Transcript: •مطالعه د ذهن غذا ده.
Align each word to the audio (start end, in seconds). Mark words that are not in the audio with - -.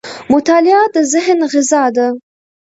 •مطالعه 0.33 0.83
د 0.93 0.97
ذهن 1.13 1.39
غذا 1.51 1.83
ده. 1.95 2.07